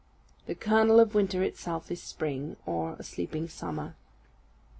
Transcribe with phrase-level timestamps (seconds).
[0.47, 3.93] The kernel of winter itself is spring, or a sleeping summer.